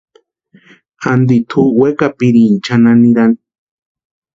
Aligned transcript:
Anti 1.11 1.37
tʼu 1.49 1.61
wekapirini 1.79 2.57
chʼanani 2.65 2.99
nirani. 3.01 3.39